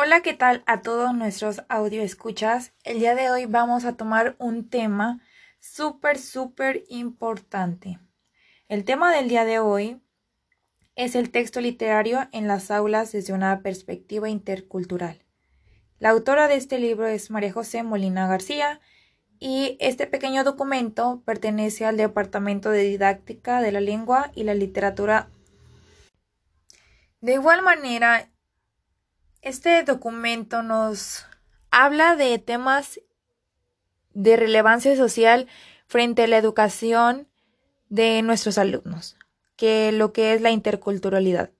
[0.00, 2.72] Hola, ¿qué tal a todos nuestros audio escuchas?
[2.84, 5.20] El día de hoy vamos a tomar un tema
[5.58, 7.98] súper, súper importante.
[8.68, 10.00] El tema del día de hoy
[10.94, 15.24] es el texto literario en las aulas desde una perspectiva intercultural.
[15.98, 18.80] La autora de este libro es María José Molina García
[19.40, 25.28] y este pequeño documento pertenece al Departamento de Didáctica de la Lengua y la Literatura.
[27.20, 28.30] De igual manera,
[29.42, 31.26] este documento nos
[31.70, 33.00] habla de temas
[34.14, 35.46] de relevancia social
[35.86, 37.28] frente a la educación
[37.88, 39.16] de nuestros alumnos,
[39.56, 41.50] que lo que es la interculturalidad.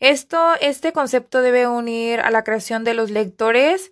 [0.00, 3.90] Esto, este concepto debe unir a la creación de los lectores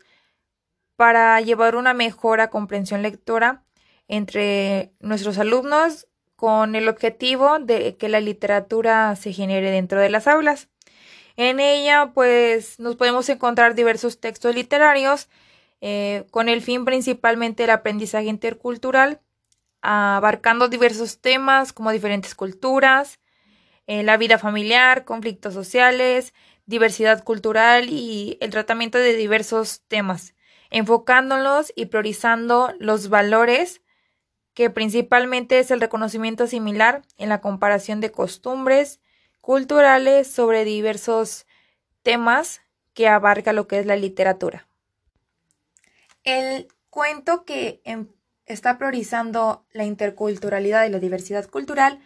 [0.97, 3.65] para llevar una mejora comprensión lectora
[4.07, 10.27] entre nuestros alumnos con el objetivo de que la literatura se genere dentro de las
[10.27, 10.69] aulas.
[11.37, 15.29] En ella, pues, nos podemos encontrar diversos textos literarios
[15.81, 19.21] eh, con el fin principalmente el aprendizaje intercultural,
[19.81, 23.19] abarcando diversos temas como diferentes culturas,
[23.87, 26.35] eh, la vida familiar, conflictos sociales,
[26.67, 30.35] diversidad cultural y el tratamiento de diversos temas,
[30.71, 33.81] enfocándolos y priorizando los valores
[34.55, 39.01] que principalmente es el reconocimiento similar en la comparación de costumbres,
[39.41, 41.47] culturales sobre diversos
[42.03, 42.61] temas
[42.95, 44.67] que abarca lo que es la literatura.
[46.25, 48.09] El cuento que em,
[48.47, 52.01] está priorizando la interculturalidad y la diversidad cultural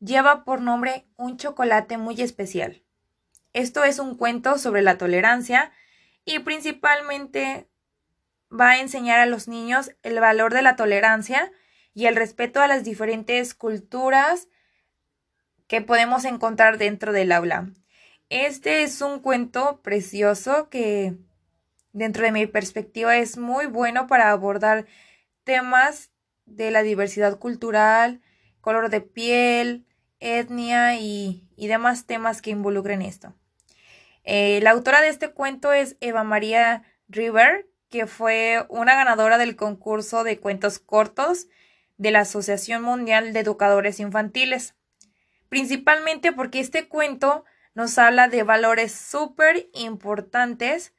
[0.00, 2.82] lleva por nombre Un chocolate muy especial.
[3.52, 5.72] Esto es un cuento sobre la tolerancia
[6.24, 7.68] y principalmente
[8.50, 11.52] va a enseñar a los niños el valor de la tolerancia
[11.94, 14.48] y el respeto a las diferentes culturas
[15.72, 17.70] que podemos encontrar dentro del aula.
[18.28, 21.14] Este es un cuento precioso que
[21.94, 24.84] dentro de mi perspectiva es muy bueno para abordar
[25.44, 26.10] temas
[26.44, 28.20] de la diversidad cultural,
[28.60, 29.86] color de piel,
[30.20, 33.34] etnia y, demás temas que involucren esto.
[34.24, 39.56] Eh, la autora de este cuento es Eva María River, que fue una ganadora del
[39.56, 41.46] concurso de cuentos cortos
[41.96, 44.74] de la Asociación Mundial de Educadores Infantiles
[45.52, 50.94] principalmente porque este cuento nos habla de valores súper importantes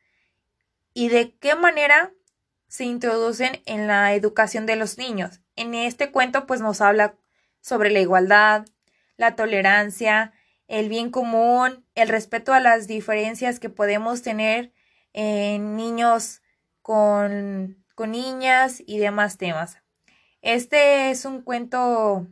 [0.93, 2.13] y de qué manera
[2.67, 5.41] se introducen en la educación de los niños.
[5.55, 7.15] En este cuento pues nos habla
[7.61, 8.67] sobre la igualdad,
[9.17, 10.33] la tolerancia,
[10.67, 14.71] el bien común, el respeto a las diferencias que podemos tener
[15.13, 16.43] en niños
[16.83, 19.79] con, con niñas y demás temas.
[20.43, 22.27] Este es un cuento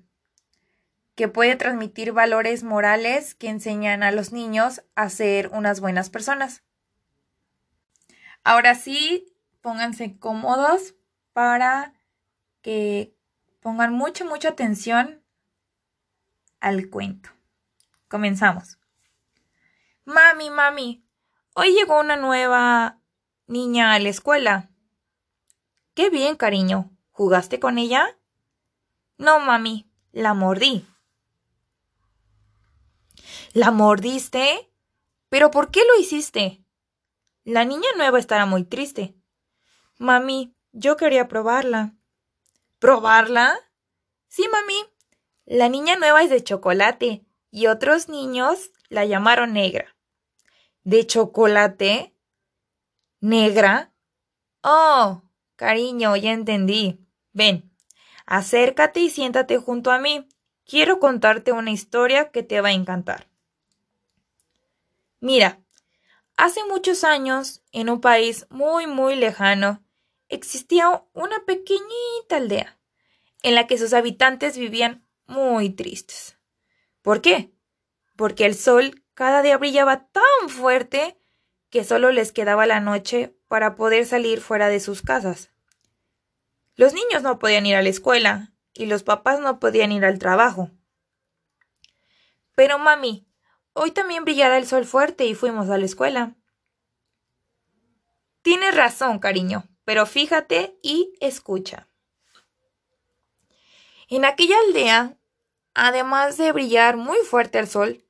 [1.21, 6.63] que puede transmitir valores morales que enseñan a los niños a ser unas buenas personas.
[8.43, 10.95] Ahora sí, pónganse cómodos
[11.31, 11.93] para
[12.63, 13.15] que
[13.59, 15.21] pongan mucha, mucha atención
[16.59, 17.29] al cuento.
[18.07, 18.79] Comenzamos.
[20.05, 21.05] Mami, mami,
[21.53, 22.99] hoy llegó una nueva
[23.45, 24.71] niña a la escuela.
[25.93, 26.89] Qué bien, cariño.
[27.11, 28.17] ¿Jugaste con ella?
[29.19, 30.87] No, mami, la mordí.
[33.53, 34.71] ¿La mordiste?
[35.29, 36.63] ¿Pero por qué lo hiciste?
[37.43, 39.15] La niña nueva estará muy triste.
[39.97, 41.95] Mami, yo quería probarla.
[42.79, 43.57] ¿Probarla?
[44.27, 44.85] Sí, mami.
[45.45, 49.95] La niña nueva es de chocolate y otros niños la llamaron negra.
[50.83, 52.15] ¿De chocolate?
[53.19, 53.93] ¿Negra?
[54.63, 55.23] Oh,
[55.55, 57.05] cariño, ya entendí.
[57.33, 57.71] Ven,
[58.25, 60.27] acércate y siéntate junto a mí.
[60.65, 63.27] Quiero contarte una historia que te va a encantar.
[65.19, 65.59] Mira,
[66.37, 69.83] hace muchos años, en un país muy, muy lejano,
[70.29, 72.79] existía una pequeñita aldea
[73.43, 76.37] en la que sus habitantes vivían muy tristes.
[77.01, 77.51] ¿Por qué?
[78.15, 81.17] Porque el sol cada día brillaba tan fuerte
[81.69, 85.51] que solo les quedaba la noche para poder salir fuera de sus casas.
[86.75, 90.19] Los niños no podían ir a la escuela y los papás no podían ir al
[90.19, 90.69] trabajo.
[92.55, 93.25] Pero mami,
[93.73, 96.35] Hoy también brillará el sol fuerte y fuimos a la escuela.
[98.41, 101.87] Tienes razón, cariño, pero fíjate y escucha.
[104.09, 105.15] En aquella aldea,
[105.73, 108.03] además de brillar muy fuerte el sol,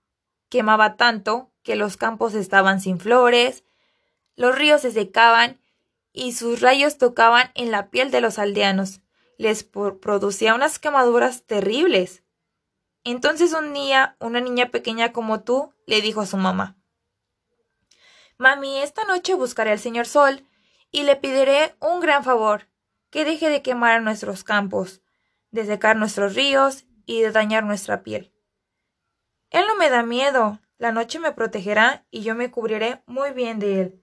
[0.49, 3.63] quemaba tanto que los campos estaban sin flores,
[4.35, 5.61] los ríos se secaban
[6.11, 9.00] y sus rayos tocaban en la piel de los aldeanos.
[9.41, 12.23] Les producía unas quemaduras terribles.
[13.03, 16.77] Entonces un día una niña pequeña como tú le dijo a su mamá
[18.37, 20.47] Mami, esta noche buscaré al señor Sol
[20.91, 22.67] y le pediré un gran favor,
[23.09, 25.01] que deje de quemar nuestros campos,
[25.49, 28.31] de secar nuestros ríos y de dañar nuestra piel.
[29.49, 33.57] Él no me da miedo, la noche me protegerá y yo me cubriré muy bien
[33.57, 34.00] de él.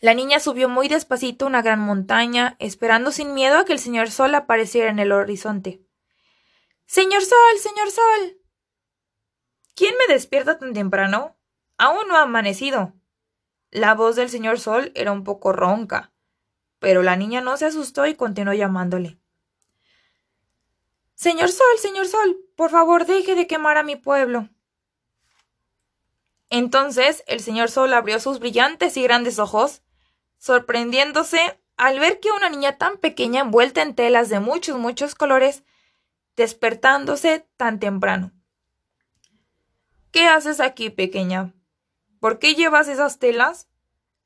[0.00, 4.12] La niña subió muy despacito una gran montaña, esperando sin miedo a que el señor
[4.12, 5.82] Sol apareciera en el horizonte.
[6.86, 8.38] Señor Sol, señor Sol.
[9.74, 11.36] ¿Quién me despierta tan temprano?
[11.78, 12.94] Aún no ha amanecido.
[13.70, 16.12] La voz del señor Sol era un poco ronca,
[16.78, 19.18] pero la niña no se asustó y continuó llamándole.
[21.14, 24.48] Señor Sol, señor Sol, por favor deje de quemar a mi pueblo.
[26.50, 29.82] Entonces el señor Sol abrió sus brillantes y grandes ojos
[30.38, 35.62] sorprendiéndose al ver que una niña tan pequeña envuelta en telas de muchos, muchos colores,
[36.36, 38.32] despertándose tan temprano.
[40.10, 41.54] ¿Qué haces aquí, pequeña?
[42.20, 43.68] ¿Por qué llevas esas telas?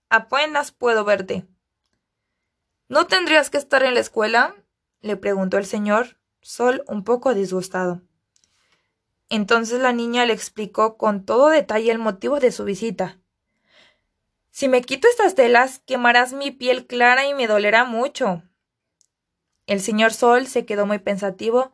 [0.09, 1.47] Apenas puedo verte.
[2.89, 4.55] ¿No tendrías que estar en la escuela?
[5.01, 8.03] le preguntó el señor Sol un poco disgustado.
[9.29, 13.19] Entonces la niña le explicó con todo detalle el motivo de su visita.
[14.53, 18.43] Si me quito estas telas, quemarás mi piel clara y me dolerá mucho.
[19.67, 21.73] El señor Sol se quedó muy pensativo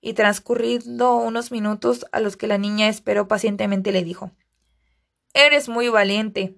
[0.00, 4.32] y transcurrido unos minutos a los que la niña esperó pacientemente le dijo
[5.34, 6.56] Eres muy valiente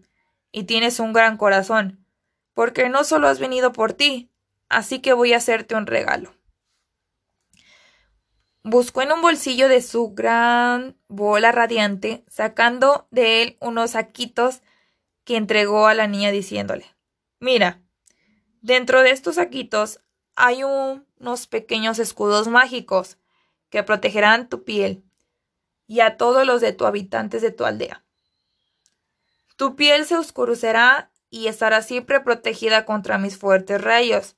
[0.53, 2.07] y tienes un gran corazón,
[2.55, 4.31] porque no solo has venido por ti,
[4.69, 6.33] así que voy a hacerte un regalo.
[8.63, 14.63] Buscó en un bolsillo de su gran bola radiante, sacando de él unos saquitos
[15.27, 16.87] que entregó a la niña diciéndole
[17.39, 17.83] Mira,
[18.63, 20.01] dentro de estos saquitos
[20.37, 23.19] hay unos pequeños escudos mágicos
[23.69, 25.03] que protegerán tu piel
[25.87, 28.05] y a todos los de tu habitantes de tu aldea.
[29.57, 34.37] Tu piel se oscurecerá y estará siempre protegida contra mis fuertes rayos.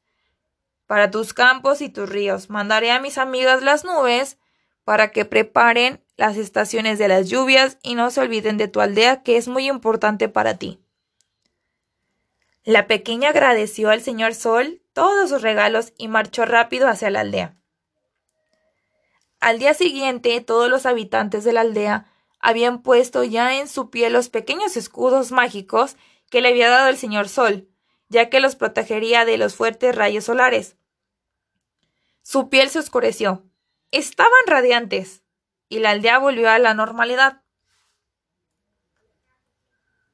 [0.86, 4.38] Para tus campos y tus ríos mandaré a mis amigas las nubes
[4.84, 9.22] para que preparen las estaciones de las lluvias y no se olviden de tu aldea
[9.22, 10.80] que es muy importante para ti.
[12.64, 17.56] La pequeña agradeció al señor Sol todos sus regalos y marchó rápido hacia la aldea.
[19.38, 24.12] Al día siguiente todos los habitantes de la aldea habían puesto ya en su piel
[24.12, 25.96] los pequeños escudos mágicos
[26.30, 27.68] que le había dado el señor Sol,
[28.08, 30.76] ya que los protegería de los fuertes rayos solares.
[32.22, 33.44] Su piel se oscureció.
[33.92, 35.22] Estaban radiantes
[35.68, 37.42] y la aldea volvió a la normalidad.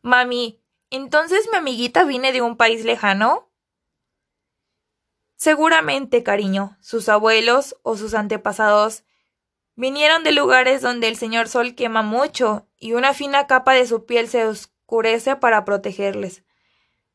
[0.03, 0.61] Mami,
[0.91, 3.51] ¿entonces mi amiguita viene de un país lejano?
[5.37, 9.05] Seguramente, cariño, sus abuelos o sus antepasados
[9.77, 14.07] vinieron de lugares donde el señor sol quema mucho y una fina capa de su
[14.07, 16.45] piel se oscurece para protegerles.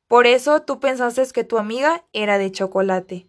[0.07, 3.27] Por eso tú pensaste que tu amiga era de chocolate.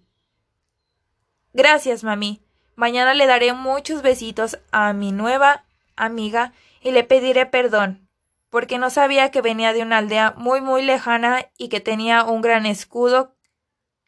[1.52, 2.42] Gracias, mami.
[2.80, 5.66] Mañana le daré muchos besitos a mi nueva
[5.96, 8.08] amiga y le pediré perdón,
[8.48, 12.40] porque no sabía que venía de una aldea muy muy lejana y que tenía un
[12.40, 13.34] gran escudo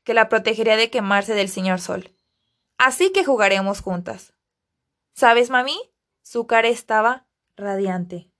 [0.05, 2.15] que la protegería de quemarse del señor sol.
[2.79, 4.33] Así que jugaremos juntas.
[5.13, 5.79] ¿Sabes, mami?
[6.23, 7.27] Su cara estaba
[7.59, 8.32] radiante.